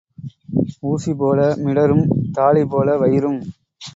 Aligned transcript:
ஊசி 0.83 1.11
போல 1.13 1.39
மிடறும் 1.65 2.03
தாழி 2.31 2.63
போல 2.65 2.97
வயிறும். 2.97 3.39